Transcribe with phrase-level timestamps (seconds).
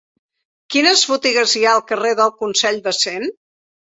[0.75, 3.29] Quines botigues hi ha al carrer del Consell de Cent?